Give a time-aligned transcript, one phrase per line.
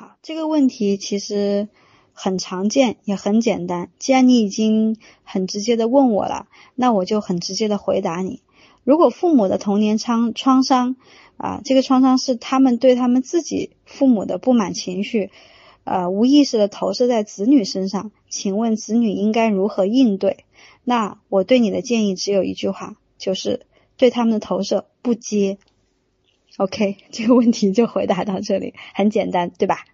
[0.00, 1.68] 好，这个问题其实
[2.14, 3.90] 很常见，也很简单。
[3.98, 8.40] 既然你已经很直接的问我了，那我就很直接的回答你。
[8.82, 10.96] 如果父母的童年创创伤
[11.36, 15.32] 啊，这个创伤是他们对他们自己父母的不满情绪，
[15.84, 20.46] 呃，无意识的投射在子女身上，请问子女应该如何应对？
[20.82, 23.66] 那我对你的建议只有一句话，就是
[23.98, 25.58] 对他们的投射不接。
[26.56, 29.84] OK，这个问题就回答到这里，很简单，对吧？